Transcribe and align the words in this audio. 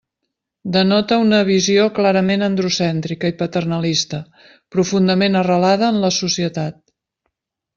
Denota 0.75 1.17
una 1.23 1.41
visió 1.49 1.83
clarament 1.99 2.45
androcèntrica 2.47 3.31
i 3.33 3.37
paternalista 3.43 4.23
profundament 4.77 5.41
arrelada 5.43 5.91
en 5.95 6.01
la 6.07 6.13
societat. 6.21 6.83